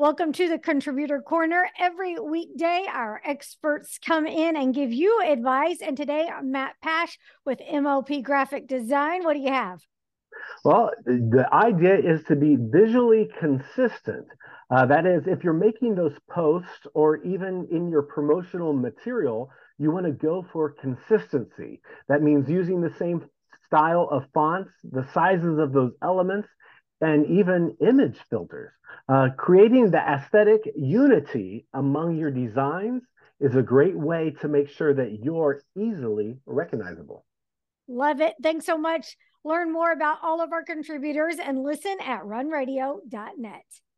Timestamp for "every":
1.78-2.18